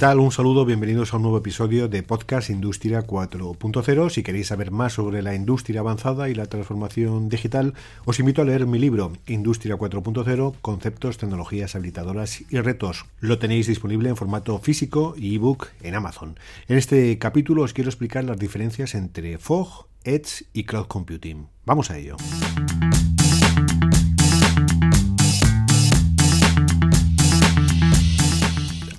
Tal? 0.00 0.18
Un 0.18 0.32
saludo, 0.32 0.64
bienvenidos 0.64 1.12
a 1.12 1.18
un 1.18 1.24
nuevo 1.24 1.36
episodio 1.36 1.86
de 1.86 2.02
Podcast 2.02 2.48
Industria 2.48 3.06
4.0. 3.06 4.08
Si 4.08 4.22
queréis 4.22 4.46
saber 4.46 4.70
más 4.70 4.94
sobre 4.94 5.20
la 5.20 5.34
industria 5.34 5.80
avanzada 5.80 6.30
y 6.30 6.34
la 6.34 6.46
transformación 6.46 7.28
digital, 7.28 7.74
os 8.06 8.18
invito 8.18 8.40
a 8.40 8.46
leer 8.46 8.66
mi 8.66 8.78
libro 8.78 9.12
Industria 9.26 9.76
4.0, 9.76 10.54
Conceptos, 10.62 11.18
Tecnologías 11.18 11.74
Habilitadoras 11.74 12.40
y 12.50 12.58
Retos. 12.60 13.04
Lo 13.20 13.38
tenéis 13.38 13.66
disponible 13.66 14.08
en 14.08 14.16
formato 14.16 14.58
físico 14.60 15.14
y 15.18 15.34
ebook 15.34 15.68
en 15.82 15.94
Amazon. 15.94 16.38
En 16.66 16.78
este 16.78 17.18
capítulo 17.18 17.62
os 17.62 17.74
quiero 17.74 17.90
explicar 17.90 18.24
las 18.24 18.38
diferencias 18.38 18.94
entre 18.94 19.36
FOG, 19.36 19.84
Edge 20.04 20.46
y 20.54 20.64
Cloud 20.64 20.86
Computing. 20.86 21.46
Vamos 21.66 21.90
a 21.90 21.98
ello. 21.98 22.16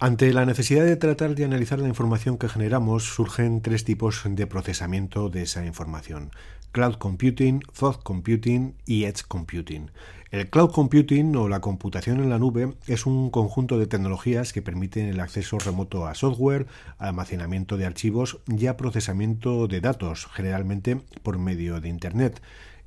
Ante 0.04 0.34
la 0.34 0.48
necesidad 0.48 0.84
de 0.84 0.96
tratar 0.96 1.36
de 1.36 1.46
analizar 1.46 1.78
la 1.78 1.88
información 1.88 2.40
que 2.40 2.50
generamos, 2.50 3.04
surgen 3.04 3.62
tres 3.62 3.84
tipos 3.84 4.24
de 4.26 4.48
procesamiento 4.48 5.30
de 5.30 5.44
esa 5.44 5.64
información. 5.64 6.32
Cloud 6.72 6.96
Computing, 6.96 7.62
Fog 7.72 8.02
Computing 8.02 8.74
y 8.88 9.04
Edge 9.04 9.22
Computing. 9.28 9.92
El 10.32 10.50
Cloud 10.50 10.72
Computing 10.72 11.36
o 11.36 11.48
la 11.48 11.62
computación 11.62 12.20
en 12.20 12.32
la 12.32 12.40
nube 12.40 12.74
es 12.88 13.06
un 13.06 13.30
conjunto 13.30 13.78
de 13.78 13.86
tecnologías 13.86 14.54
que 14.54 14.64
permiten 14.64 15.06
el 15.06 15.20
acceso 15.20 15.60
remoto 15.60 16.08
a 16.08 16.16
software, 16.16 16.66
almacenamiento 16.98 17.78
de 17.78 17.86
archivos 17.86 18.40
y 18.48 18.66
a 18.66 18.78
procesamiento 18.78 19.68
de 19.68 19.82
datos, 19.82 20.28
generalmente 20.34 21.00
por 21.22 21.38
medio 21.38 21.80
de 21.80 21.90
Internet. 21.90 22.42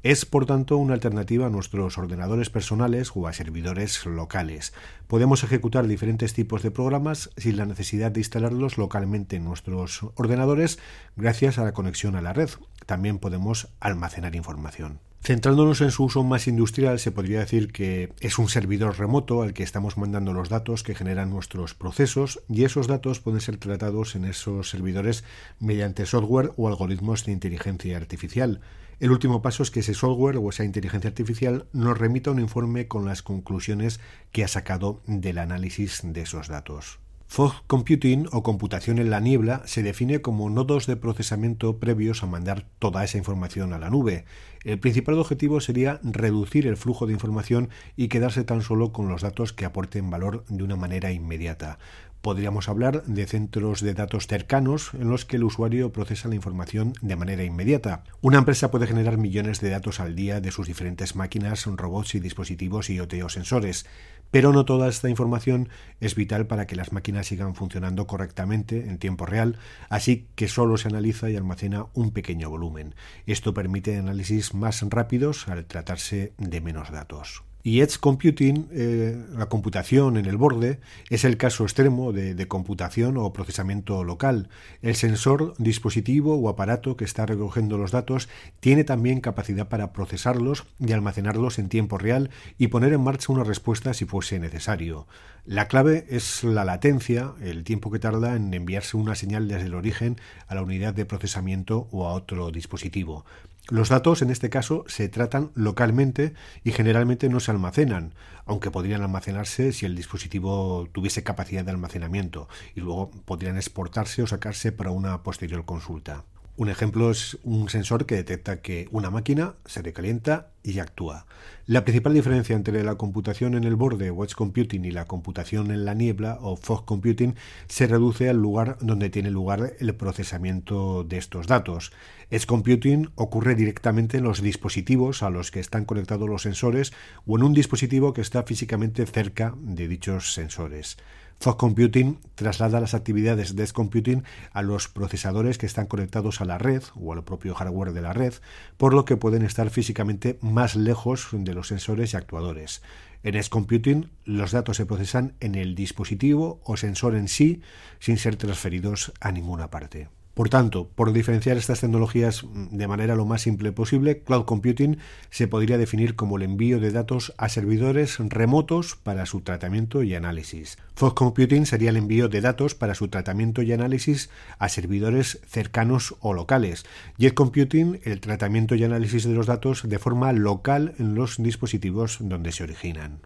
Es, 0.05 0.27
por 0.27 0.45
tanto, 0.45 0.77
una 0.77 0.93
alternativa 0.93 1.47
a 1.47 1.49
nuestros 1.49 1.97
ordenadores 1.97 2.51
personales 2.51 3.11
o 3.15 3.27
a 3.27 3.33
servidores 3.33 4.05
locales. 4.05 4.75
Podemos 5.07 5.45
ejecutar 5.45 5.87
diferentes 5.87 6.35
tipos 6.35 6.63
de 6.63 6.71
programas 6.71 7.31
sin 7.39 7.57
la 7.57 7.65
necesidad 7.65 8.13
de 8.13 8.21
instalarlos 8.21 8.77
localmente 8.77 9.37
en 9.37 9.45
nuestros 9.45 10.03
ordenadores 10.15 10.79
gracias 11.17 11.57
a 11.57 11.65
la 11.65 11.73
conexión 11.73 12.17
a 12.17 12.21
la 12.21 12.35
red. 12.35 12.51
También 12.85 13.19
podemos 13.19 13.69
almacenar 13.81 14.35
información. 14.37 15.01
Centrándonos 15.23 15.81
en 15.81 15.91
su 15.91 16.05
uso 16.05 16.23
más 16.23 16.49
industrial, 16.49 16.99
se 16.99 17.11
podría 17.11 17.41
decir 17.41 17.73
que 17.73 18.13
es 18.21 18.39
un 18.39 18.51
servidor 18.51 18.99
remoto 18.99 19.41
al 19.41 19.55
que 19.55 19.63
estamos 19.63 19.97
mandando 19.97 20.35
los 20.35 20.51
datos 20.51 20.83
que 20.83 20.95
generan 20.95 21.31
nuestros 21.31 21.73
procesos 21.73 22.43
y 22.47 22.65
esos 22.65 22.89
datos 22.89 23.21
pueden 23.21 23.41
ser 23.41 23.57
tratados 23.57 24.17
en 24.17 24.27
esos 24.27 24.69
servidores 24.69 25.25
mediante 25.61 26.05
software 26.05 26.53
o 26.59 26.69
algoritmos 26.69 27.25
de 27.25 27.33
inteligencia 27.33 27.97
artificial. 27.97 28.61
El 29.01 29.11
último 29.11 29.43
paso 29.43 29.63
es 29.63 29.71
que 29.71 29.81
ese 29.81 29.95
software 29.95 30.37
o 30.37 30.51
esa 30.51 30.65
inteligencia 30.65 31.09
artificial 31.09 31.67
nos 31.73 31.99
remita 31.99 32.31
un 32.31 32.41
informe 32.41 32.89
con 32.89 33.05
las 33.05 33.23
conclusiones 33.23 34.01
que 34.33 34.45
ha 34.45 34.49
sacado 34.49 35.03
del 35.07 35.39
análisis 35.39 36.01
de 36.05 36.23
esos 36.23 36.49
datos. 36.49 37.01
Fog 37.27 37.67
Computing 37.67 38.29
o 38.31 38.45
computación 38.45 38.99
en 39.01 39.11
la 39.11 39.19
niebla 39.19 39.63
se 39.65 39.83
define 39.83 40.21
como 40.21 40.51
nodos 40.51 40.87
de 40.87 40.95
procesamiento 40.95 41.81
previos 41.81 42.23
a 42.23 42.27
mandar 42.27 42.69
toda 42.79 43.03
esa 43.03 43.19
información 43.19 43.73
a 43.73 43.79
la 43.79 43.91
nube. 43.91 44.25
El 44.63 44.79
principal 44.79 45.19
objetivo 45.19 45.61
sería 45.61 45.99
reducir 46.05 46.67
el 46.69 46.77
flujo 46.77 47.07
de 47.07 47.13
información 47.13 47.71
y 47.97 48.07
quedarse 48.07 48.45
tan 48.45 48.63
solo 48.63 48.93
con 48.93 49.09
los 49.09 49.23
datos 49.23 49.53
que 49.53 49.65
aporten 49.65 50.11
valor 50.11 50.45
de 50.49 50.63
una 50.63 50.77
manera 50.77 51.11
inmediata. 51.11 51.79
Podríamos 52.25 52.71
hablar 52.71 53.05
de 53.05 53.27
centros 53.27 53.83
de 53.83 53.93
datos 53.93 54.27
cercanos 54.27 54.93
en 54.95 55.11
los 55.11 55.27
que 55.27 55.37
el 55.37 55.45
usuario 55.45 55.93
procesa 55.93 56.27
la 56.27 56.35
información 56.35 56.95
de 57.03 57.17
manera 57.17 57.45
inmediata. 57.45 58.03
Una 58.23 58.39
empresa 58.39 58.71
puede 58.71 58.87
generar 58.87 59.19
millones 59.19 59.61
de 59.61 59.69
datos 59.69 60.01
al 60.01 60.17
día 60.17 60.41
de 60.41 60.51
sus 60.51 60.67
diferentes 60.67 61.17
máquinas, 61.17 61.67
robots 61.67 62.15
y 62.15 62.21
dispositivos 62.21 62.89
IoT 62.89 63.13
o 63.23 63.29
sensores, 63.29 63.85
pero 64.31 64.55
no 64.55 64.65
toda 64.65 64.89
esta 64.89 65.11
información 65.11 65.69
es 66.01 66.15
vital 66.15 66.47
para 66.47 66.67
que 66.67 66.77
las 66.77 66.93
máquinas 66.93 67.27
sigan 67.27 67.55
funcionando 67.55 68.07
correctamente 68.07 68.89
en 68.89 68.97
tiempo 68.97 69.27
real, 69.27 69.59
así 69.91 70.27
que 70.35 70.49
solo 70.49 70.79
se 70.79 70.89
analiza 70.89 71.29
y 71.29 71.37
almacena 71.37 71.89
un 71.93 72.11
pequeño 72.11 72.49
volumen. 72.49 72.95
Esto 73.27 73.53
permite 73.53 73.99
análisis 73.99 74.55
más 74.55 74.81
rápidos 74.81 75.47
al 75.47 75.67
tratarse 75.67 76.33
de 76.39 76.63
menos 76.63 76.91
datos. 76.91 77.45
Y 77.67 77.81
Edge 77.81 77.99
Computing, 77.99 78.69
eh, 78.73 79.25
la 79.39 79.47
computación 79.47 80.19
en 80.19 80.27
el 80.27 80.37
borde, 80.37 80.81
es 81.09 81.25
el 81.25 81.39
caso 81.39 81.65
extremo 81.65 82.13
de, 82.13 82.35
de, 82.35 82.47
computación 82.47 83.17
o 83.17 83.33
procesamiento 83.33 84.05
local. 84.05 84.51
El 84.83 84.97
sensor, 84.97 85.55
dispositivo 85.57 86.37
o 86.37 86.51
aparato 86.51 86.99
que 86.99 87.07
está 87.07 87.25
recogiendo 87.25 87.79
los 87.79 87.91
datos 87.91 88.29
tiene 88.61 88.85
también 88.85 89.23
capacidad 89.23 89.67
para 89.67 89.95
procesarlos 89.95 90.67
y 90.79 90.93
almacenarlos 90.93 91.59
en 91.59 91.71
tiempo 91.71 91.97
real 91.97 92.29
y 92.59 92.67
poner 92.67 92.93
en 92.93 93.01
marcha 93.01 93.33
una 93.33 93.45
respuesta 93.45 93.95
si 93.95 94.05
fuese 94.05 94.39
necesario. 94.39 95.07
La 95.47 95.67
clave 95.67 96.05
es 96.11 96.45
la 96.45 96.67
latencia, 96.67 97.33
el 97.41 97.65
tiempo 97.65 97.91
que 97.91 97.99
tarda 97.99 98.37
en 98.37 98.53
enviarse 98.53 98.99
una 98.99 99.15
señal 99.15 99.49
desde 99.49 99.69
el 99.69 99.75
origen 99.75 100.17
a 100.49 100.55
la 100.55 100.61
unidad 100.61 100.93
de 100.93 101.07
procesamiento 101.07 101.89
o 101.93 102.07
a 102.07 102.13
otro 102.13 102.51
dispositivo. 102.51 103.25
Los 103.71 103.89
datos, 103.89 104.21
en 104.21 104.31
este 104.31 104.51
caso, 104.51 104.85
se 104.89 105.09
tratan 105.09 105.51
localmente 105.55 106.35
y 106.65 106.73
generalmente 106.73 107.31
no 107.31 107.41
se 107.41 107.51
almacenan, 107.51 108.13
aunque 108.45 108.71
podrían 108.71 109.01
almacenarse 109.01 109.73
si 109.73 109.87
el 109.87 109.97
dispositivo 109.97 110.87
tuviese 110.93 111.23
capacidad 111.23 111.65
de 111.65 111.71
almacenamiento 111.71 112.47
y 112.75 112.81
luego 112.81 113.11
podrían 113.25 113.57
exportarse 113.57 114.23
o 114.23 114.27
sacarse 114.27 114.71
para 114.71 114.91
una 114.91 115.23
posterior 115.23 115.65
consulta. 115.65 116.25
Un 116.57 116.69
ejemplo 116.69 117.11
es 117.11 117.37
un 117.43 117.69
sensor 117.69 118.07
que 118.07 118.15
detecta 118.15 118.63
que 118.63 118.87
una 118.93 119.11
máquina 119.11 119.55
se 119.65 119.83
recalienta 119.83 120.53
y 120.63 120.79
actúa. 120.79 121.27
La 121.67 121.83
principal 121.83 122.15
diferencia 122.15 122.55
entre 122.55 122.85
la 122.85 122.95
computación 122.95 123.57
en 123.57 123.65
el 123.65 123.75
borde 123.75 124.11
o 124.11 124.23
edge 124.23 124.37
computing 124.37 124.85
y 124.85 124.93
la 124.93 125.07
computación 125.07 125.73
en 125.73 125.85
la 125.85 125.95
niebla 125.95 126.39
o 126.41 126.57
fog 126.57 126.85
computing 126.85 127.35
se 127.67 127.89
reduce 127.89 128.29
al 128.29 128.37
lugar 128.37 128.79
donde 128.81 129.11
tiene 129.11 129.33
lugar 129.33 129.73
el 129.81 129.97
procesamiento 129.97 131.03
de 131.03 131.19
estos 131.19 131.49
datos. 131.49 131.91
Edge 132.31 132.47
computing 132.47 133.11
ocurre 133.17 133.57
directamente 133.57 134.19
en 134.19 134.25
los 134.25 134.41
dispositivos 134.41 135.25
a 135.25 135.31
los 135.31 135.51
que 135.51 135.59
están 135.59 135.85
conectados 135.85 136.29
los 136.29 136.43
sensores 136.43 136.93
o 137.27 137.37
en 137.37 137.43
un 137.43 137.53
dispositivo 137.53 138.13
que 138.13 138.21
está 138.21 138.45
físicamente 138.45 139.05
cerca 139.07 139.57
de 139.61 139.89
dichos 139.89 140.35
sensores. 140.35 140.99
Fog 141.41 141.57
Computing 141.57 142.19
traslada 142.35 142.81
las 142.81 142.95
actividades 142.95 143.55
de 143.55 143.63
Edge 143.63 143.73
Computing 143.73 144.25
a 144.53 144.63
los 144.63 144.89
procesadores 144.89 145.59
que 145.59 145.67
están 145.67 145.87
conectados 145.87 146.41
a 146.41 146.45
la 146.45 146.59
red 146.59 146.83
o 146.95 147.13
al 147.13 147.25
propio 147.25 147.55
hardware 147.55 147.93
de 147.93 148.01
la 148.01 148.13
red, 148.13 148.35
por 148.77 148.95
lo 148.95 149.05
que 149.05 149.17
pueden 149.17 149.43
estar 149.43 149.69
físicamente 149.71 150.39
más 150.41 150.75
lejos 150.75 151.29
de 151.33 151.55
los 151.55 151.69
sensores 151.69 152.15
y 152.15 152.17
actuadores. 152.17 152.83
En 153.23 153.35
Edge 153.35 153.49
Computing, 153.49 154.11
los 154.25 154.53
datos 154.53 154.77
se 154.77 154.87
procesan 154.87 155.35
en 155.41 155.55
el 155.55 155.75
dispositivo 155.75 156.61
o 156.65 156.77
sensor 156.77 157.15
en 157.15 157.29
sí, 157.29 157.63
sin 157.99 158.19
ser 158.19 158.37
transferidos 158.37 159.13
a 159.21 159.33
ninguna 159.33 159.71
parte. 159.71 160.09
Por 160.35 160.49
tanto, 160.49 160.89
por 160.97 161.13
diferenciar 161.13 161.57
estas 161.57 161.81
tecnologías 161.81 162.45
de 162.53 162.89
manera 162.89 163.15
lo 163.15 163.25
más 163.25 163.43
simple 163.43 163.71
posible, 163.71 164.23
Cloud 164.23 164.45
Computing 164.45 164.99
se 165.31 165.47
podría 165.47 165.79
definir 165.79 166.17
como 166.17 166.37
el 166.37 166.43
envío 166.43 166.81
de 166.81 166.91
datos 166.91 167.33
a 167.39 167.49
servidores 167.49 168.19
remotos 168.19 168.97
para 168.97 169.27
su 169.27 169.43
tratamiento 169.43 170.03
y 170.03 170.15
análisis. 170.15 170.77
Fog 170.97 171.15
Computing 171.15 171.67
sería 171.67 171.91
el 171.91 171.97
envío 171.97 172.29
de 172.29 172.41
datos 172.41 172.75
para 172.75 172.97
su 172.97 173.07
tratamiento 173.07 173.63
y 173.63 173.73
análisis 173.73 174.29
a 174.59 174.69
servidores 174.69 175.41
cercanos 175.47 176.17
o 176.19 176.35
locales. 176.35 176.85
Jet 177.17 177.35
Computing, 177.35 178.01
el 178.03 178.21
tratamiento 178.21 178.75
y 178.75 178.83
análisis 178.83 179.23
de 179.25 179.35
los 179.35 179.47
datos 179.47 179.89
de 179.89 179.99
forma 180.01 180.33
local 180.33 180.95
en 180.99 181.15
los 181.15 181.41
dispositivos 181.41 182.19
donde 182.21 182.51
se 182.51 182.65
originan. 182.65 183.21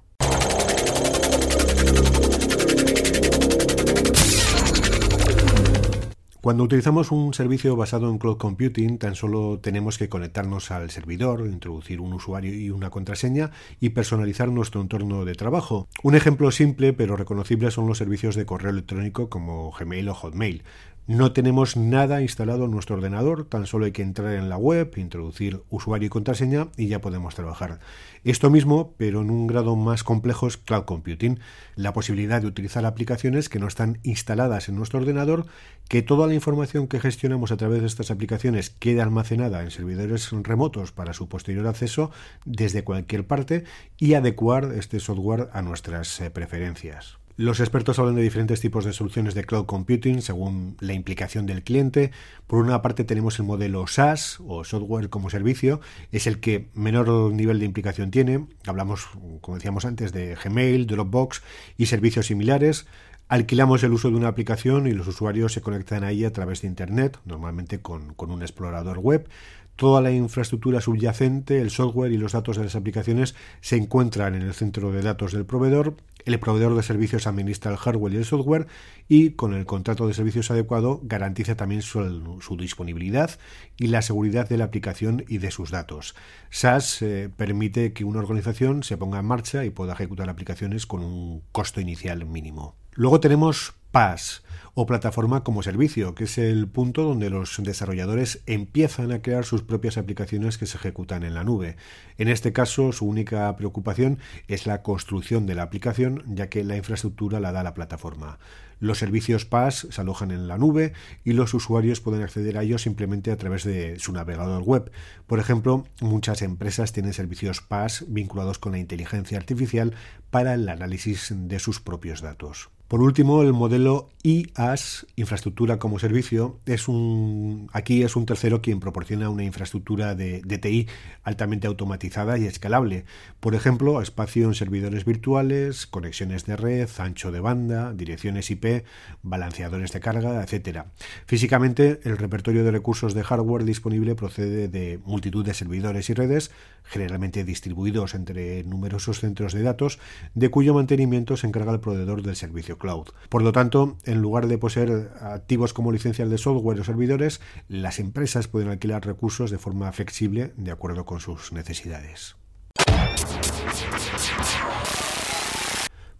Cuando 6.48 6.64
utilizamos 6.64 7.12
un 7.12 7.34
servicio 7.34 7.76
basado 7.76 8.08
en 8.08 8.16
cloud 8.16 8.38
computing, 8.38 8.96
tan 8.96 9.14
solo 9.14 9.58
tenemos 9.60 9.98
que 9.98 10.08
conectarnos 10.08 10.70
al 10.70 10.88
servidor, 10.88 11.46
introducir 11.46 12.00
un 12.00 12.14
usuario 12.14 12.54
y 12.54 12.70
una 12.70 12.88
contraseña 12.88 13.50
y 13.80 13.90
personalizar 13.90 14.48
nuestro 14.48 14.80
entorno 14.80 15.26
de 15.26 15.34
trabajo. 15.34 15.88
Un 16.02 16.14
ejemplo 16.14 16.50
simple 16.50 16.94
pero 16.94 17.18
reconocible 17.18 17.70
son 17.70 17.86
los 17.86 17.98
servicios 17.98 18.34
de 18.34 18.46
correo 18.46 18.70
electrónico 18.70 19.28
como 19.28 19.70
Gmail 19.72 20.08
o 20.08 20.14
Hotmail. 20.14 20.62
No 21.08 21.32
tenemos 21.32 21.74
nada 21.78 22.20
instalado 22.20 22.66
en 22.66 22.70
nuestro 22.70 22.96
ordenador, 22.96 23.46
tan 23.46 23.64
solo 23.64 23.86
hay 23.86 23.92
que 23.92 24.02
entrar 24.02 24.34
en 24.34 24.50
la 24.50 24.58
web, 24.58 24.92
introducir 24.98 25.62
usuario 25.70 26.08
y 26.08 26.10
contraseña 26.10 26.68
y 26.76 26.88
ya 26.88 27.00
podemos 27.00 27.34
trabajar. 27.34 27.80
Esto 28.24 28.50
mismo, 28.50 28.92
pero 28.98 29.22
en 29.22 29.30
un 29.30 29.46
grado 29.46 29.74
más 29.74 30.04
complejo, 30.04 30.46
es 30.46 30.58
cloud 30.58 30.84
computing, 30.84 31.40
la 31.76 31.94
posibilidad 31.94 32.42
de 32.42 32.46
utilizar 32.46 32.84
aplicaciones 32.84 33.48
que 33.48 33.58
no 33.58 33.68
están 33.68 34.00
instaladas 34.02 34.68
en 34.68 34.76
nuestro 34.76 34.98
ordenador, 34.98 35.46
que 35.88 36.02
toda 36.02 36.26
la 36.26 36.34
información 36.34 36.88
que 36.88 37.00
gestionamos 37.00 37.52
a 37.52 37.56
través 37.56 37.80
de 37.80 37.86
estas 37.86 38.10
aplicaciones 38.10 38.68
quede 38.68 39.00
almacenada 39.00 39.62
en 39.62 39.70
servidores 39.70 40.30
remotos 40.42 40.92
para 40.92 41.14
su 41.14 41.26
posterior 41.26 41.66
acceso 41.68 42.10
desde 42.44 42.84
cualquier 42.84 43.26
parte 43.26 43.64
y 43.96 44.12
adecuar 44.12 44.74
este 44.74 45.00
software 45.00 45.48
a 45.54 45.62
nuestras 45.62 46.20
eh, 46.20 46.28
preferencias. 46.30 47.18
Los 47.38 47.60
expertos 47.60 48.00
hablan 48.00 48.16
de 48.16 48.22
diferentes 48.22 48.60
tipos 48.60 48.84
de 48.84 48.92
soluciones 48.92 49.32
de 49.32 49.44
cloud 49.44 49.66
computing 49.66 50.22
según 50.22 50.76
la 50.80 50.92
implicación 50.92 51.46
del 51.46 51.62
cliente. 51.62 52.10
Por 52.48 52.58
una 52.64 52.82
parte 52.82 53.04
tenemos 53.04 53.38
el 53.38 53.44
modelo 53.44 53.86
SaaS 53.86 54.40
o 54.44 54.64
software 54.64 55.08
como 55.08 55.30
servicio, 55.30 55.80
es 56.10 56.26
el 56.26 56.40
que 56.40 56.68
menor 56.74 57.08
nivel 57.32 57.60
de 57.60 57.64
implicación 57.64 58.10
tiene. 58.10 58.48
Hablamos, 58.66 59.06
como 59.40 59.56
decíamos 59.56 59.84
antes, 59.84 60.10
de 60.10 60.34
Gmail, 60.34 60.88
Dropbox 60.88 61.44
y 61.76 61.86
servicios 61.86 62.26
similares. 62.26 62.88
Alquilamos 63.28 63.84
el 63.84 63.92
uso 63.92 64.10
de 64.10 64.16
una 64.16 64.26
aplicación 64.26 64.88
y 64.88 64.90
los 64.90 65.06
usuarios 65.06 65.52
se 65.52 65.60
conectan 65.60 66.02
a 66.02 66.10
ella 66.10 66.26
a 66.26 66.32
través 66.32 66.62
de 66.62 66.66
Internet, 66.66 67.20
normalmente 67.24 67.80
con, 67.80 68.14
con 68.14 68.32
un 68.32 68.42
explorador 68.42 68.98
web. 68.98 69.28
Toda 69.76 70.00
la 70.00 70.10
infraestructura 70.10 70.80
subyacente, 70.80 71.60
el 71.60 71.70
software 71.70 72.10
y 72.10 72.18
los 72.18 72.32
datos 72.32 72.56
de 72.56 72.64
las 72.64 72.74
aplicaciones 72.74 73.36
se 73.60 73.76
encuentran 73.76 74.34
en 74.34 74.42
el 74.42 74.54
centro 74.54 74.90
de 74.90 75.02
datos 75.02 75.30
del 75.30 75.46
proveedor. 75.46 75.94
El 76.28 76.38
proveedor 76.40 76.76
de 76.76 76.82
servicios 76.82 77.26
administra 77.26 77.70
el 77.70 77.78
hardware 77.78 78.12
y 78.12 78.16
el 78.18 78.26
software 78.26 78.66
y 79.08 79.30
con 79.30 79.54
el 79.54 79.64
contrato 79.64 80.06
de 80.06 80.12
servicios 80.12 80.50
adecuado 80.50 81.00
garantiza 81.02 81.56
también 81.56 81.80
su, 81.80 82.56
disponibilidad 82.58 83.30
y 83.78 83.86
la 83.86 84.02
seguridad 84.02 84.46
de 84.46 84.58
la 84.58 84.64
aplicación 84.64 85.24
y 85.26 85.38
de 85.38 85.50
sus 85.50 85.70
datos. 85.70 86.14
SaaS 86.50 87.00
eh, 87.00 87.30
permite 87.34 87.94
que 87.94 88.04
una 88.04 88.18
organización 88.18 88.82
se 88.82 88.98
ponga 88.98 89.20
en 89.20 89.24
marcha 89.24 89.64
y 89.64 89.70
pueda 89.70 89.94
ejecutar 89.94 90.28
aplicaciones 90.28 90.84
con 90.84 91.02
un 91.02 91.44
costo 91.50 91.80
inicial 91.80 92.26
mínimo. 92.26 92.76
Luego 92.92 93.20
tenemos 93.20 93.72
PaaS 93.90 94.42
o 94.80 94.86
plataforma 94.86 95.42
como 95.42 95.64
servicio, 95.64 96.14
que 96.14 96.24
es 96.24 96.38
el 96.38 96.68
punto 96.68 97.02
donde 97.02 97.30
los 97.30 97.60
desarrolladores 97.60 98.42
empiezan 98.46 99.10
a 99.10 99.22
crear 99.22 99.44
sus 99.44 99.62
propias 99.62 99.98
aplicaciones 99.98 100.56
que 100.56 100.66
se 100.66 100.76
ejecutan 100.76 101.24
en 101.24 101.34
la 101.34 101.42
nube. 101.42 101.76
En 102.16 102.28
este 102.28 102.52
caso, 102.52 102.92
su 102.92 103.06
única 103.06 103.56
preocupación 103.56 104.20
es 104.46 104.66
la 104.66 104.82
construcción 104.82 105.46
de 105.46 105.56
la 105.56 105.64
aplicación, 105.64 106.22
ya 106.28 106.48
que 106.48 106.62
la 106.62 106.76
infraestructura 106.76 107.40
la 107.40 107.50
da 107.50 107.64
la 107.64 107.74
plataforma. 107.74 108.38
Los 108.78 108.98
servicios 108.98 109.44
PaaS 109.44 109.88
se 109.90 110.00
alojan 110.00 110.30
en 110.30 110.46
la 110.46 110.58
nube 110.58 110.92
y 111.24 111.32
los 111.32 111.52
usuarios 111.54 112.00
pueden 112.00 112.22
acceder 112.22 112.56
a 112.56 112.62
ellos 112.62 112.82
simplemente 112.82 113.32
a 113.32 113.36
través 113.36 113.64
de 113.64 113.98
su 113.98 114.12
navegador 114.12 114.62
web. 114.62 114.92
Por 115.26 115.40
ejemplo, 115.40 115.84
muchas 116.00 116.42
empresas 116.42 116.92
tienen 116.92 117.14
servicios 117.14 117.60
PaaS 117.60 118.04
vinculados 118.06 118.60
con 118.60 118.70
la 118.70 118.78
inteligencia 118.78 119.38
artificial 119.38 119.94
para 120.30 120.54
el 120.54 120.68
análisis 120.68 121.32
de 121.34 121.58
sus 121.58 121.80
propios 121.80 122.20
datos. 122.20 122.70
Por 122.88 123.02
último, 123.02 123.42
el 123.42 123.52
modelo 123.52 123.77
IaaS, 124.22 125.06
infraestructura 125.16 125.78
como 125.78 125.98
servicio, 125.98 126.58
es 126.66 126.88
un 126.88 127.68
aquí 127.72 128.02
es 128.02 128.16
un 128.16 128.26
tercero 128.26 128.60
quien 128.60 128.80
proporciona 128.80 129.30
una 129.30 129.44
infraestructura 129.44 130.14
de, 130.14 130.42
de, 130.42 130.58
TI 130.58 130.88
altamente 131.22 131.66
automatizada 131.66 132.36
y 132.38 132.44
escalable. 132.44 133.04
Por 133.40 133.54
ejemplo, 133.54 134.02
espacio 134.02 134.48
en 134.48 134.54
servidores 134.54 135.04
virtuales, 135.04 135.86
conexiones 135.86 136.46
de 136.46 136.56
red, 136.56 136.88
ancho 136.98 137.30
de 137.30 137.40
banda, 137.40 137.92
direcciones 137.92 138.50
IP, 138.50 138.84
balanceadores 139.22 139.92
de 139.92 140.00
carga, 140.00 140.42
etc. 140.42 140.86
Físicamente, 141.26 142.00
el 142.04 142.18
repertorio 142.18 142.64
de 142.64 142.70
recursos 142.72 143.14
de 143.14 143.22
hardware 143.22 143.64
disponible 143.64 144.14
procede 144.14 144.68
de 144.68 144.98
multitud 145.04 145.44
de 145.44 145.54
servidores 145.54 146.10
y 146.10 146.14
redes, 146.14 146.50
generalmente 146.82 147.44
distribuidos 147.44 148.14
entre 148.14 148.64
numerosos 148.64 149.20
centros 149.20 149.52
de 149.52 149.62
datos, 149.62 149.98
de 150.34 150.50
cuyo 150.50 150.74
mantenimiento 150.74 151.36
se 151.36 151.46
encarga 151.46 151.72
el 151.72 151.80
proveedor 151.80 152.22
del 152.22 152.36
servicio 152.36 152.78
cloud. 152.78 153.08
Por 153.28 153.42
lo 153.42 153.52
tanto, 153.68 153.98
en 154.04 154.22
lugar 154.22 154.46
de 154.46 154.56
poseer 154.56 155.10
activos 155.20 155.74
como 155.74 155.92
licencias 155.92 156.30
de 156.30 156.38
software 156.38 156.80
o 156.80 156.84
servidores, 156.84 157.42
las 157.68 157.98
empresas 157.98 158.48
pueden 158.48 158.70
alquilar 158.70 159.04
recursos 159.04 159.50
de 159.50 159.58
forma 159.58 159.92
flexible 159.92 160.54
de 160.56 160.70
acuerdo 160.70 161.04
con 161.04 161.20
sus 161.20 161.52
necesidades. 161.52 162.36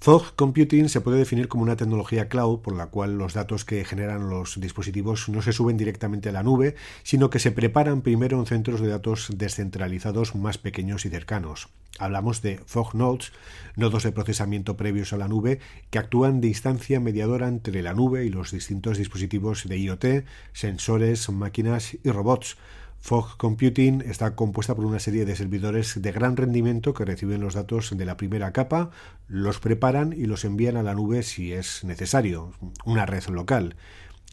Fog 0.01 0.37
Computing 0.37 0.89
se 0.89 1.01
puede 1.01 1.19
definir 1.19 1.49
como 1.49 1.65
una 1.65 1.75
tecnología 1.75 2.29
cloud 2.29 2.61
por 2.61 2.77
la 2.77 2.87
cual 2.87 3.19
los 3.19 3.35
datos 3.35 3.65
que 3.65 3.85
generan 3.85 4.31
los 4.31 4.61
dispositivos 4.61 5.29
no 5.29 5.43
se 5.43 5.53
suben 5.53 5.77
directamente 5.77 6.29
a 6.29 6.33
la 6.33 6.45
nube, 6.45 6.77
sino 7.03 7.31
que 7.31 7.41
se 7.41 7.51
preparan 7.51 8.03
primero 8.03 8.39
en 8.39 8.47
centros 8.47 8.81
de 8.81 8.87
datos 8.87 9.29
descentralizados 9.35 10.37
más 10.37 10.57
pequeños 10.57 11.05
y 11.05 11.09
cercanos. 11.11 11.69
Hablamos 11.99 12.43
de 12.43 12.61
Fog 12.65 12.95
Nodes, 12.95 13.33
nodos 13.75 14.05
de 14.05 14.13
procesamiento 14.13 14.77
previos 14.77 15.13
a 15.13 15.17
la 15.17 15.27
nube, 15.27 15.59
que 15.91 15.99
actúan 15.99 16.41
de 16.41 16.47
instancia 16.47 17.01
mediadora 17.01 17.49
entre 17.49 17.83
la 17.83 17.93
nube 17.93 18.25
y 18.25 18.29
los 18.29 18.53
distintos 18.53 18.99
dispositivos 18.99 19.69
de 19.69 19.79
IoT, 19.79 20.05
sensores, 20.53 21.29
máquinas 21.29 21.99
y 22.05 22.11
robots 22.13 22.57
Fog 23.01 23.37
Computing 23.37 24.03
está 24.03 24.35
compuesta 24.35 24.75
por 24.75 24.85
una 24.85 24.99
serie 24.99 25.25
de 25.25 25.37
servidores 25.37 26.03
de 26.03 26.13
gran 26.13 26.37
rendimiento 26.37 26.95
que 26.95 27.05
reciben 27.05 27.41
los 27.41 27.55
datos 27.55 27.97
de 27.97 28.05
la 28.05 28.17
primera 28.17 28.53
capa, 28.53 28.91
los 29.29 29.61
preparan 29.61 30.13
y 30.13 30.27
los 30.27 30.45
envían 30.45 30.77
a 30.77 30.83
la 30.83 30.95
nube 30.95 31.23
si 31.23 31.53
es 31.53 31.85
necesario, 31.85 32.53
una 32.85 33.07
red 33.07 33.25
local. 33.29 33.77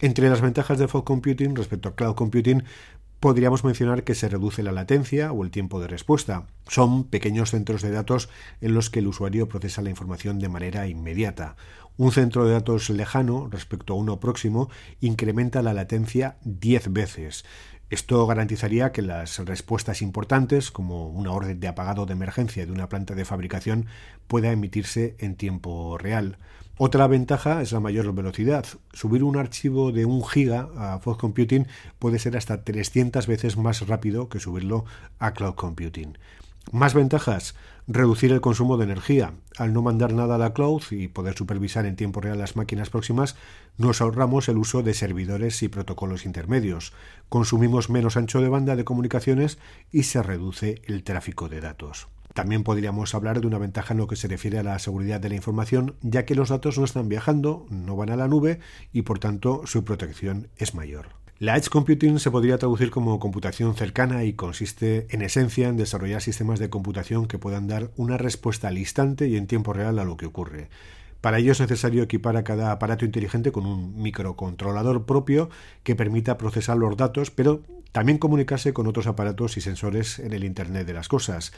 Entre 0.02 0.30
las 0.30 0.42
ventajas 0.42 0.78
de 0.78 0.88
Fog 0.88 1.06
Computing 1.06 1.56
respecto 1.56 1.90
a 1.90 1.96
Cloud 1.96 2.16
Computing 2.16 2.64
podríamos 3.20 3.64
mencionar 3.64 4.04
que 4.04 4.14
se 4.14 4.30
reduce 4.30 4.62
la 4.62 4.72
latencia 4.72 5.32
o 5.32 5.44
el 5.44 5.52
tiempo 5.52 5.80
de 5.80 5.88
respuesta. 5.88 6.46
Son 6.68 7.06
pequeños 7.06 7.52
centros 7.52 7.82
de 7.82 7.92
datos 7.92 8.30
en 8.62 8.74
los 8.74 8.90
que 8.90 9.00
el 9.00 9.08
usuario 9.08 9.48
procesa 9.48 9.82
la 9.82 9.90
información 9.90 10.38
de 10.38 10.50
manera 10.50 10.88
inmediata. 10.88 11.56
Un 11.98 12.12
centro 12.12 12.46
de 12.46 12.54
datos 12.54 12.90
lejano 12.90 13.48
respecto 13.50 13.94
a 13.94 13.96
uno 13.96 14.20
próximo 14.20 14.70
incrementa 15.00 15.62
la 15.62 15.74
latencia 15.74 16.38
10 16.44 16.92
veces. 16.92 17.46
Esto 17.92 18.26
garantizaría 18.26 18.92
que 18.92 19.04
las 19.04 19.38
respuestas 19.46 20.02
importantes, 20.02 20.72
como 20.72 21.08
una 21.08 21.32
orden 21.32 21.60
de 21.60 21.68
apagado 21.68 22.08
de 22.08 22.14
emergencia 22.14 22.66
de 22.66 22.72
una 22.72 22.90
planta 22.90 23.14
de 23.14 23.26
fabricación, 23.26 23.86
pueda 24.28 24.52
emitirse 24.52 25.16
en 25.20 25.36
tiempo 25.36 25.98
real. 26.00 26.38
Otra 26.78 27.06
ventaja 27.08 27.62
es 27.62 27.72
la 27.72 27.80
mayor 27.80 28.14
velocidad. 28.14 28.66
Subir 28.92 29.24
un 29.24 29.38
archivo 29.38 29.92
de 29.92 30.06
un 30.06 30.26
giga 30.26 30.68
a 30.78 31.00
Fog 31.00 31.18
Computing 31.18 31.68
puede 32.00 32.18
ser 32.18 32.36
hasta 32.36 32.64
300 32.64 33.28
veces 33.28 33.56
más 33.56 33.88
rápido 33.88 34.30
que 34.30 34.40
subirlo 34.40 34.84
a 35.20 35.34
Cloud 35.34 35.54
Computing. 35.54 36.18
Más 36.72 36.94
ventajas, 36.94 37.56
reducir 37.88 38.32
el 38.32 38.42
consumo 38.42 38.78
de 38.78 38.86
energía. 38.86 39.34
Al 39.58 39.72
no 39.72 39.82
mandar 39.82 40.14
nada 40.14 40.36
a 40.36 40.40
la 40.40 40.54
cloud 40.54 40.82
y 40.92 41.08
poder 41.08 41.36
supervisar 41.36 41.86
en 41.86 41.96
tiempo 41.96 42.22
real 42.22 42.40
las 42.40 42.56
máquinas 42.56 42.90
próximas, 42.90 43.36
nos 43.78 44.02
ahorramos 44.02 44.50
el 44.50 44.58
uso 44.58 44.82
de 44.82 44.94
servidores 44.94 45.62
y 45.64 45.70
protocolos 45.70 46.26
intermedios, 46.26 46.94
consumimos 47.30 47.90
menos 47.90 48.18
ancho 48.18 48.42
de 48.42 48.50
banda 48.50 48.76
de 48.76 48.84
comunicaciones 48.84 49.60
y 49.92 50.04
se 50.04 50.24
reduce 50.24 50.82
el 50.86 51.04
tráfico 51.04 51.50
de 51.50 51.62
datos. 51.62 52.08
También 52.34 52.64
podríamos 52.64 53.16
hablar 53.16 53.40
de 53.40 53.48
una 53.48 53.60
ventaja 53.60 53.94
en 53.94 54.00
lo 54.00 54.08
que 54.08 54.18
se 54.18 54.28
refiere 54.28 54.60
a 54.60 54.64
la 54.64 54.78
seguridad 54.80 55.22
de 55.22 55.30
la 55.30 55.36
información, 55.36 55.96
ya 56.02 56.26
que 56.26 56.36
los 56.36 56.50
datos 56.50 56.78
no 56.78 56.84
están 56.84 57.08
viajando, 57.08 57.66
no 57.70 57.96
van 57.96 58.10
a 58.10 58.18
la 58.18 58.28
nube 58.28 58.60
y 58.92 59.04
por 59.04 59.20
tanto 59.20 59.62
su 59.66 59.86
protección 59.86 60.50
es 60.58 60.76
mayor. 60.76 61.25
La 61.38 61.58
Edge 61.58 61.68
Computing 61.68 62.18
se 62.20 62.32
podría 62.32 62.58
traducir 62.58 62.92
como 62.92 63.20
computación 63.20 63.76
cercana 63.76 64.24
y 64.24 64.32
consiste 64.32 65.06
en 65.10 65.22
esencia 65.22 65.68
en 65.68 65.76
desarrollar 65.76 66.22
sistemas 66.22 66.60
de 66.60 66.70
computación 66.70 67.28
que 67.28 67.38
puedan 67.38 67.68
dar 67.68 67.92
una 67.98 68.18
respuesta 68.18 68.70
al 68.70 68.78
instante 68.78 69.28
y 69.28 69.36
en 69.36 69.46
tiempo 69.46 69.74
real 69.74 70.00
a 70.00 70.06
lo 70.06 70.16
que 70.16 70.28
ocurre. 70.28 70.70
Para 71.20 71.40
ello 71.40 71.52
es 71.52 71.60
necesario 71.60 72.04
equipar 72.04 72.38
a 72.38 72.46
cada 72.46 72.72
aparato 72.72 73.04
inteligente 73.04 73.52
con 73.52 73.66
un 73.66 74.02
microcontrolador 74.02 75.06
propio 75.06 75.50
que 75.84 75.98
permita 75.98 76.38
procesar 76.38 76.78
los 76.78 76.96
datos, 76.96 77.32
pero 77.32 77.64
también 77.96 78.18
comunicarse 78.18 78.74
con 78.74 78.88
otros 78.88 79.08
aparatos 79.08 79.56
y 79.56 79.62
sensores 79.62 80.20
en 80.20 80.34
el 80.34 80.44
Internet 80.44 80.86
de 80.86 80.92
las 80.92 81.08
Cosas. 81.08 81.54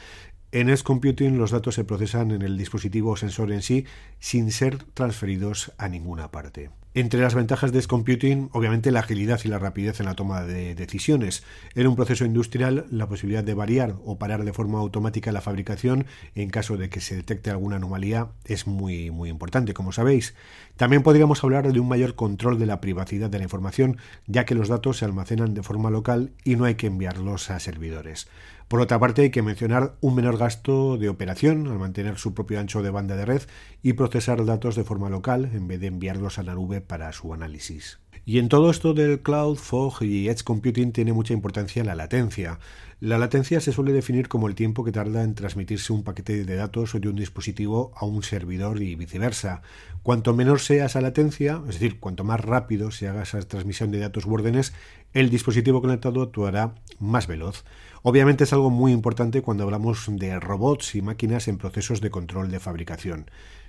En 0.52 0.70
Edge 0.70 0.84
Computing 0.84 1.36
los 1.36 1.50
datos 1.50 1.74
se 1.74 1.82
procesan 1.82 2.30
en 2.30 2.42
el 2.42 2.56
dispositivo 2.56 3.10
o 3.10 3.16
sensor 3.16 3.50
en 3.50 3.60
sí 3.60 3.86
sin 4.20 4.52
ser 4.52 4.84
transferidos 4.94 5.72
a 5.78 5.88
ninguna 5.88 6.30
parte. 6.30 6.70
Entre 6.94 7.20
las 7.20 7.34
ventajas 7.34 7.70
de 7.70 7.82
Computing, 7.82 8.48
obviamente 8.52 8.90
la 8.90 9.00
agilidad 9.00 9.40
y 9.44 9.48
la 9.48 9.58
rapidez 9.58 10.00
en 10.00 10.06
la 10.06 10.14
toma 10.14 10.42
de 10.42 10.74
decisiones. 10.74 11.44
En 11.74 11.86
un 11.86 11.94
proceso 11.94 12.24
industrial, 12.24 12.86
la 12.90 13.08
posibilidad 13.08 13.44
de 13.44 13.54
variar 13.54 13.94
o 14.04 14.18
parar 14.18 14.44
de 14.44 14.52
forma 14.52 14.78
automática 14.78 15.30
la 15.30 15.40
fabricación 15.40 16.06
en 16.34 16.50
caso 16.50 16.76
de 16.76 16.88
que 16.88 17.00
se 17.00 17.14
detecte 17.14 17.50
alguna 17.50 17.76
anomalía 17.76 18.30
es 18.46 18.66
muy, 18.66 19.10
muy 19.10 19.28
importante, 19.28 19.74
como 19.74 19.92
sabéis. 19.92 20.34
También 20.76 21.02
podríamos 21.02 21.44
hablar 21.44 21.72
de 21.72 21.78
un 21.78 21.88
mayor 21.88 22.14
control 22.14 22.58
de 22.58 22.66
la 22.66 22.80
privacidad 22.80 23.28
de 23.28 23.38
la 23.38 23.44
información, 23.44 23.98
ya 24.26 24.44
que 24.44 24.54
los 24.54 24.68
datos 24.68 24.98
se 24.98 25.04
almacenan 25.04 25.54
de 25.54 25.62
forma 25.62 25.90
local 25.90 26.27
y 26.44 26.56
no 26.56 26.64
hay 26.64 26.74
que 26.74 26.86
enviarlos 26.86 27.50
a 27.50 27.60
servidores. 27.60 28.28
Por 28.68 28.80
otra 28.80 28.98
parte, 28.98 29.22
hay 29.22 29.30
que 29.30 29.42
mencionar 29.42 29.94
un 30.02 30.14
menor 30.14 30.36
gasto 30.36 30.98
de 30.98 31.08
operación 31.08 31.66
al 31.68 31.78
mantener 31.78 32.18
su 32.18 32.34
propio 32.34 32.60
ancho 32.60 32.82
de 32.82 32.90
banda 32.90 33.16
de 33.16 33.24
red 33.24 33.42
y 33.82 33.94
procesar 33.94 34.44
datos 34.44 34.76
de 34.76 34.84
forma 34.84 35.08
local 35.08 35.50
en 35.54 35.68
vez 35.68 35.80
de 35.80 35.86
enviarlos 35.86 36.38
a 36.38 36.42
la 36.42 36.54
nube 36.54 36.82
para 36.82 37.12
su 37.12 37.32
análisis. 37.32 37.98
Y 38.26 38.38
en 38.38 38.50
todo 38.50 38.70
esto 38.70 38.92
del 38.92 39.20
cloud, 39.20 39.56
fog 39.56 40.02
y 40.02 40.28
edge 40.28 40.44
computing 40.44 40.92
tiene 40.92 41.14
mucha 41.14 41.32
importancia 41.32 41.82
la 41.82 41.94
latencia. 41.94 42.58
La 43.00 43.16
latencia 43.16 43.60
se 43.60 43.70
suele 43.70 43.92
definir 43.92 44.26
como 44.26 44.48
el 44.48 44.56
tiempo 44.56 44.82
que 44.82 44.90
tarda 44.90 45.22
en 45.22 45.36
transmitirse 45.36 45.92
un 45.92 46.02
paquete 46.02 46.44
de 46.44 46.56
datos 46.56 47.00
de 47.00 47.08
un 47.08 47.14
dispositivo 47.14 47.92
a 47.94 48.04
un 48.04 48.24
servidor 48.24 48.82
y 48.82 48.96
viceversa. 48.96 49.62
Cuanto 50.02 50.34
menor 50.34 50.58
sea 50.58 50.86
esa 50.86 51.00
latencia, 51.00 51.62
es 51.68 51.74
decir, 51.74 52.00
cuanto 52.00 52.24
más 52.24 52.40
rápido 52.40 52.90
se 52.90 53.06
haga 53.06 53.22
esa 53.22 53.40
transmisión 53.42 53.92
de 53.92 54.00
datos 54.00 54.26
u 54.26 54.34
órdenes, 54.34 54.72
el 55.12 55.30
dispositivo 55.30 55.80
conectado 55.80 56.22
actuará 56.22 56.74
más 56.98 57.28
veloz. 57.28 57.64
Obviamente 58.02 58.42
es 58.42 58.52
algo 58.52 58.68
muy 58.68 58.90
importante 58.90 59.42
cuando 59.42 59.62
hablamos 59.62 60.06
de 60.08 60.40
robots 60.40 60.96
y 60.96 61.02
máquinas 61.02 61.46
en 61.46 61.58
procesos 61.58 62.00
de 62.00 62.10
control 62.10 62.50
de 62.50 62.58
fabricación. 62.58 63.26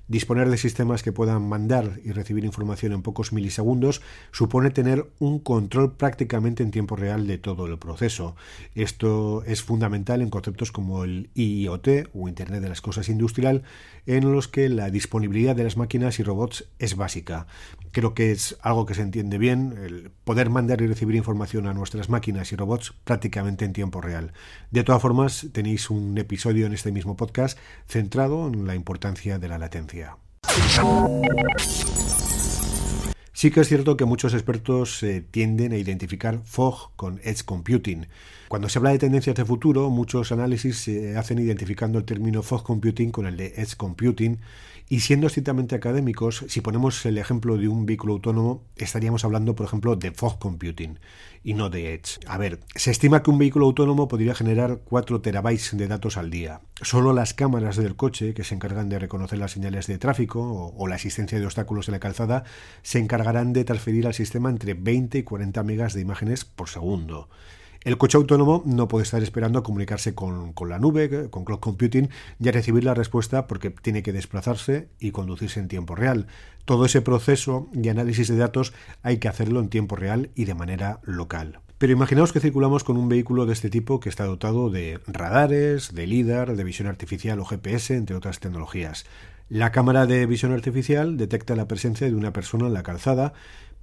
Disponer 0.09 0.49
de 0.49 0.57
sistemas 0.57 1.03
que 1.03 1.11
puedan 1.11 1.47
mandar 1.47 1.99
y 2.03 2.13
recibir 2.13 2.43
información 2.43 2.93
en 2.93 3.03
pocos 3.03 3.31
milisegundos 3.31 4.01
supone 4.31 4.71
tener 4.71 5.07
un 5.19 5.37
control 5.37 5.97
prácticamente 5.97 6.63
en 6.63 6.71
tiempo 6.71 6.95
real 6.95 7.27
de 7.27 7.37
todo 7.37 7.67
el 7.67 7.77
proceso. 7.77 8.35
Esto 8.73 9.18
es 9.45 9.63
fundamental 9.63 10.21
en 10.21 10.29
conceptos 10.29 10.71
como 10.71 11.03
el 11.03 11.29
IoT 11.35 12.09
o 12.13 12.27
Internet 12.27 12.61
de 12.61 12.69
las 12.69 12.81
Cosas 12.81 13.09
Industrial, 13.09 13.63
en 14.05 14.31
los 14.31 14.47
que 14.47 14.69
la 14.69 14.89
disponibilidad 14.89 15.55
de 15.55 15.63
las 15.63 15.77
máquinas 15.77 16.19
y 16.19 16.23
robots 16.23 16.65
es 16.79 16.95
básica. 16.95 17.47
Creo 17.91 18.13
que 18.13 18.31
es 18.31 18.57
algo 18.61 18.85
que 18.85 18.95
se 18.95 19.01
entiende 19.01 19.37
bien, 19.37 19.75
el 19.83 20.11
poder 20.23 20.49
mandar 20.49 20.81
y 20.81 20.87
recibir 20.87 21.15
información 21.15 21.67
a 21.67 21.73
nuestras 21.73 22.09
máquinas 22.09 22.51
y 22.51 22.55
robots 22.55 22.93
prácticamente 23.03 23.65
en 23.65 23.73
tiempo 23.73 24.01
real. 24.01 24.33
De 24.71 24.83
todas 24.83 25.01
formas, 25.01 25.47
tenéis 25.51 25.89
un 25.89 26.17
episodio 26.17 26.65
en 26.65 26.73
este 26.73 26.91
mismo 26.91 27.15
podcast 27.15 27.57
centrado 27.87 28.47
en 28.47 28.67
la 28.67 28.75
importancia 28.75 29.39
de 29.39 29.47
la 29.47 29.57
latencia. 29.57 30.17
Sí 33.39 33.51
que 33.51 33.61
es 33.61 33.69
cierto 33.69 33.95
que 33.95 34.03
muchos 34.03 34.33
expertos 34.33 35.01
eh, 35.01 35.21
tienden 35.21 35.71
a 35.71 35.77
identificar 35.77 36.41
fog 36.43 36.91
con 36.97 37.21
edge 37.23 37.45
computing. 37.45 38.05
Cuando 38.49 38.67
se 38.67 38.79
habla 38.79 38.89
de 38.89 38.99
tendencias 38.99 39.37
de 39.37 39.45
futuro, 39.45 39.89
muchos 39.89 40.33
análisis 40.33 40.79
se 40.79 41.15
hacen 41.15 41.39
identificando 41.39 41.99
el 41.99 42.03
término 42.03 42.43
fog 42.43 42.63
computing 42.63 43.11
con 43.11 43.27
el 43.27 43.37
de 43.37 43.53
edge 43.55 43.77
computing 43.77 44.39
y 44.91 45.01
siendo 45.01 45.27
estrictamente 45.27 45.75
académicos, 45.75 46.43
si 46.47 46.61
ponemos 46.61 47.05
el 47.05 47.19
ejemplo 47.19 47.57
de 47.57 47.67
un 47.67 47.85
vehículo 47.85 48.13
autónomo, 48.13 48.63
estaríamos 48.75 49.23
hablando, 49.23 49.55
por 49.55 49.67
ejemplo, 49.67 49.95
de 49.95 50.11
fog 50.11 50.39
computing 50.39 50.97
y 51.43 51.53
no 51.53 51.69
de 51.69 51.93
edge. 51.93 52.19
A 52.25 52.39
ver, 52.39 52.59
se 52.73 52.89
estima 52.89 53.21
que 53.21 53.29
un 53.29 53.37
vehículo 53.37 53.67
autónomo 53.67 54.07
podría 54.07 54.33
generar 54.33 54.79
4 54.83 55.21
terabytes 55.21 55.77
de 55.77 55.87
datos 55.87 56.17
al 56.17 56.31
día. 56.31 56.61
Solo 56.81 57.13
las 57.13 57.35
cámaras 57.35 57.77
del 57.77 57.95
coche, 57.95 58.33
que 58.33 58.43
se 58.43 58.55
encargan 58.55 58.89
de 58.89 58.97
reconocer 58.97 59.37
las 59.37 59.51
señales 59.51 59.85
de 59.85 59.99
tráfico 59.99 60.41
o, 60.41 60.75
o 60.75 60.87
la 60.87 60.95
existencia 60.95 61.39
de 61.39 61.45
obstáculos 61.45 61.87
en 61.87 61.91
la 61.91 61.99
calzada, 61.99 62.43
se 62.81 62.97
encargarán 63.29 63.53
de 63.53 63.63
transferir 63.63 64.07
al 64.07 64.13
sistema 64.13 64.49
entre 64.49 64.73
20 64.73 65.19
y 65.19 65.23
40 65.23 65.63
megas 65.63 65.93
de 65.93 66.01
imágenes 66.01 66.45
por 66.45 66.67
segundo. 66.67 67.29
El 67.83 67.97
coche 67.97 68.17
autónomo 68.17 68.63
no 68.65 68.87
puede 68.87 69.03
estar 69.03 69.21
esperando 69.21 69.59
a 69.59 69.63
comunicarse 69.63 70.13
con, 70.13 70.53
la 70.67 70.79
nube, 70.79 71.29
con 71.29 71.45
cloud 71.45 71.59
computing 71.59 72.09
y 72.39 72.49
a 72.49 72.51
recibir 72.51 72.83
la 72.83 72.93
respuesta 72.93 73.47
porque 73.47 73.69
tiene 73.69 74.03
que 74.03 74.11
desplazarse 74.11 74.89
y 74.99 75.11
conducirse 75.11 75.59
en 75.59 75.67
tiempo 75.67 75.95
real. 75.95 76.27
Todo 76.65 76.85
ese 76.85 77.01
proceso 77.01 77.69
de 77.71 77.91
análisis 77.91 78.27
de 78.27 78.35
datos 78.35 78.73
hay 79.03 79.19
que 79.19 79.29
hacerlo 79.29 79.59
en 79.59 79.69
tiempo 79.69 79.95
real 79.95 80.31
y 80.35 80.45
de 80.45 80.55
manera 80.55 80.99
local. 81.03 81.59
Pero 81.77 81.93
imaginaos 81.93 82.33
que 82.33 82.41
circulamos 82.41 82.83
con 82.83 82.97
un 82.97 83.07
vehículo 83.07 83.45
de 83.45 83.53
este 83.53 83.69
tipo 83.69 84.01
que 84.01 84.09
está 84.09 84.25
dotado 84.25 84.69
de 84.69 84.99
radares, 85.07 85.93
de 85.93 86.07
LIDAR, 86.07 86.57
de 86.57 86.63
visión 86.65 86.89
artificial 86.89 87.39
o 87.39 87.45
GPS, 87.45 87.95
entre 87.95 88.15
otras 88.15 88.39
tecnologías. 88.39 89.05
La 89.49 89.71
cámara 89.71 90.05
de 90.05 90.25
visión 90.27 90.53
artificial 90.53 91.17
detecta 91.17 91.55
la 91.55 91.67
presencia 91.67 92.07
de 92.07 92.15
una 92.15 92.31
persona 92.31 92.67
en 92.67 92.73
la 92.73 92.83
calzada 92.83 93.33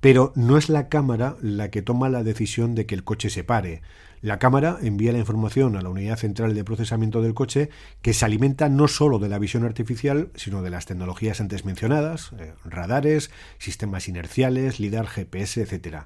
pero 0.01 0.33
no 0.37 0.57
es 0.57 0.69
la 0.69 0.89
cámara 0.89 1.37
la 1.41 1.71
que 1.71 1.83
toma 1.83 2.09
la 2.09 2.23
decisión 2.23 2.75
de 2.75 2.87
que 2.87 2.95
el 2.95 3.05
coche 3.05 3.31
se 3.31 3.45
pare. 3.45 3.83
La 4.23 4.39
cámara 4.39 4.79
envía 4.83 5.13
la 5.13 5.19
información 5.19 5.77
a 5.77 5.83
la 5.83 5.89
unidad 5.89 6.17
central 6.17 6.55
de 6.55 6.65
procesamiento 6.65 7.23
del 7.23 7.35
coche 7.35 7.71
que 8.03 8.15
se 8.15 8.25
alimenta 8.25 8.69
no 8.69 8.89
solo 8.89 9.19
de 9.19 9.29
la 9.29 9.39
visión 9.39 9.65
artificial, 9.65 10.31
sino 10.35 10.63
de 10.63 10.71
las 10.71 10.87
tecnologías 10.87 11.41
antes 11.41 11.65
mencionadas, 11.65 12.31
eh, 12.39 12.55
radares, 12.65 13.31
sistemas 13.59 14.09
inerciales, 14.09 14.81
LIDAR, 14.81 15.07
GPS, 15.07 15.63
etc. 15.63 16.05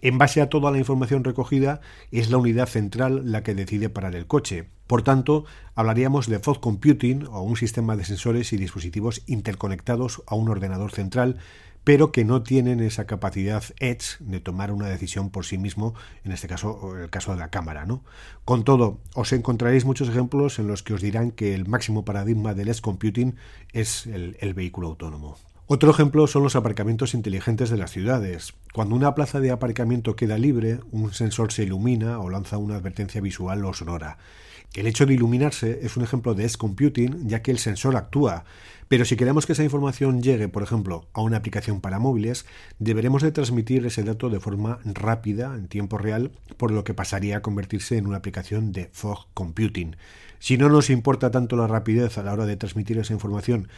En 0.00 0.18
base 0.18 0.40
a 0.40 0.48
toda 0.48 0.70
la 0.70 0.78
información 0.78 1.24
recogida, 1.24 1.80
es 2.12 2.30
la 2.30 2.38
unidad 2.38 2.68
central 2.68 3.32
la 3.32 3.42
que 3.42 3.54
decide 3.54 3.88
parar 3.88 4.14
el 4.14 4.26
coche. 4.26 4.68
Por 4.86 5.02
tanto, 5.02 5.44
hablaríamos 5.74 6.28
de 6.28 6.38
fog 6.38 6.60
computing 6.60 7.26
o 7.26 7.42
un 7.42 7.56
sistema 7.56 7.96
de 7.96 8.04
sensores 8.04 8.52
y 8.52 8.56
dispositivos 8.56 9.22
interconectados 9.26 10.22
a 10.26 10.34
un 10.34 10.48
ordenador 10.48 10.92
central 10.92 11.38
pero 11.88 12.12
que 12.12 12.26
no 12.26 12.42
tienen 12.42 12.80
esa 12.80 13.06
capacidad 13.06 13.64
edge 13.78 14.18
de 14.20 14.40
tomar 14.40 14.72
una 14.72 14.88
decisión 14.88 15.30
por 15.30 15.46
sí 15.46 15.56
mismo, 15.56 15.94
en 16.22 16.32
este 16.32 16.46
caso 16.46 16.98
el 16.98 17.08
caso 17.08 17.32
de 17.32 17.38
la 17.38 17.48
cámara. 17.48 17.86
¿no? 17.86 18.04
Con 18.44 18.62
todo, 18.62 18.98
os 19.14 19.32
encontraréis 19.32 19.86
muchos 19.86 20.10
ejemplos 20.10 20.58
en 20.58 20.66
los 20.66 20.82
que 20.82 20.92
os 20.92 21.00
dirán 21.00 21.30
que 21.30 21.54
el 21.54 21.66
máximo 21.66 22.04
paradigma 22.04 22.52
del 22.52 22.68
edge 22.68 22.82
computing 22.82 23.36
es 23.72 24.06
el, 24.06 24.36
el 24.40 24.52
vehículo 24.52 24.88
autónomo. 24.88 25.38
Otro 25.70 25.90
ejemplo 25.90 26.26
son 26.26 26.44
los 26.44 26.56
aparcamientos 26.56 27.12
inteligentes 27.12 27.68
de 27.68 27.76
las 27.76 27.90
ciudades. 27.90 28.54
Cuando 28.72 28.94
una 28.94 29.14
plaza 29.14 29.38
de 29.38 29.50
aparcamiento 29.50 30.16
queda 30.16 30.38
libre, 30.38 30.80
un 30.92 31.12
sensor 31.12 31.52
se 31.52 31.64
ilumina 31.64 32.20
o 32.20 32.30
lanza 32.30 32.56
una 32.56 32.76
advertencia 32.76 33.20
visual 33.20 33.62
o 33.66 33.74
sonora. 33.74 34.16
El 34.72 34.86
hecho 34.86 35.04
de 35.04 35.12
iluminarse 35.12 35.80
es 35.82 35.98
un 35.98 36.04
ejemplo 36.04 36.34
de 36.34 36.44
edge 36.44 36.56
computing, 36.56 37.28
ya 37.28 37.42
que 37.42 37.50
el 37.50 37.58
sensor 37.58 37.96
actúa, 37.96 38.44
pero 38.88 39.04
si 39.04 39.16
queremos 39.16 39.44
que 39.44 39.52
esa 39.52 39.62
información 39.62 40.22
llegue, 40.22 40.48
por 40.48 40.62
ejemplo, 40.62 41.06
a 41.12 41.20
una 41.20 41.36
aplicación 41.36 41.82
para 41.82 41.98
móviles, 41.98 42.46
deberemos 42.78 43.20
de 43.20 43.32
transmitir 43.32 43.84
ese 43.84 44.02
dato 44.02 44.30
de 44.30 44.40
forma 44.40 44.78
rápida, 44.84 45.54
en 45.54 45.68
tiempo 45.68 45.98
real, 45.98 46.32
por 46.56 46.70
lo 46.70 46.84
que 46.84 46.94
pasaría 46.94 47.36
a 47.36 47.42
convertirse 47.42 47.98
en 47.98 48.06
una 48.06 48.16
aplicación 48.16 48.72
de 48.72 48.88
fog 48.92 49.26
computing. 49.34 49.96
Si 50.38 50.56
no 50.56 50.68
nos 50.68 50.88
importa 50.88 51.30
tanto 51.30 51.56
la 51.56 51.66
rapidez 51.66 52.16
a 52.16 52.22
la 52.22 52.32
hora 52.32 52.46
de 52.46 52.56
transmitir 52.56 52.96
esa 52.98 53.12
información 53.12 53.68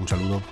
Un 0.00 0.08
saludo. 0.08 0.42